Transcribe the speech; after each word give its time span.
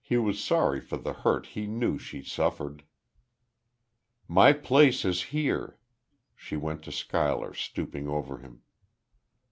He 0.00 0.16
was 0.18 0.38
sorry 0.40 0.80
for 0.80 0.96
the 0.98 1.12
hurt 1.12 1.46
he 1.46 1.66
knew 1.66 1.98
she 1.98 2.22
suffered. 2.22 2.84
"My 4.28 4.52
place 4.52 5.04
is 5.04 5.20
here." 5.34 5.78
She 6.36 6.56
went 6.56 6.84
to 6.84 6.92
Schuyler, 6.92 7.52
stooping 7.54 8.06
over 8.06 8.38
him. 8.38 8.62